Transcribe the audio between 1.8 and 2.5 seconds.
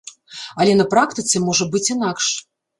інакш.